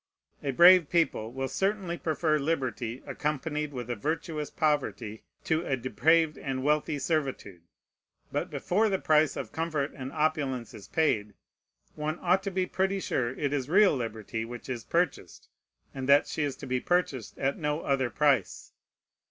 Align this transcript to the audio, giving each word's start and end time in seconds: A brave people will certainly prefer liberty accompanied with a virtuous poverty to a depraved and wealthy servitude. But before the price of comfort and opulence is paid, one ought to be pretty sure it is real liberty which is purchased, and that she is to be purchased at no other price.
A 0.41 0.49
brave 0.49 0.89
people 0.89 1.31
will 1.31 1.47
certainly 1.47 1.95
prefer 1.95 2.39
liberty 2.39 3.03
accompanied 3.05 3.71
with 3.71 3.87
a 3.87 3.95
virtuous 3.95 4.49
poverty 4.49 5.21
to 5.43 5.63
a 5.63 5.77
depraved 5.77 6.39
and 6.39 6.63
wealthy 6.63 6.97
servitude. 6.97 7.61
But 8.31 8.49
before 8.49 8.89
the 8.89 8.97
price 8.97 9.35
of 9.37 9.51
comfort 9.51 9.91
and 9.93 10.11
opulence 10.11 10.73
is 10.73 10.87
paid, 10.87 11.35
one 11.93 12.17
ought 12.23 12.41
to 12.41 12.49
be 12.49 12.65
pretty 12.65 12.99
sure 12.99 13.29
it 13.35 13.53
is 13.53 13.69
real 13.69 13.95
liberty 13.95 14.43
which 14.43 14.69
is 14.69 14.83
purchased, 14.83 15.49
and 15.93 16.09
that 16.09 16.25
she 16.25 16.41
is 16.41 16.55
to 16.55 16.65
be 16.65 16.79
purchased 16.79 17.37
at 17.37 17.59
no 17.59 17.81
other 17.81 18.09
price. 18.09 18.71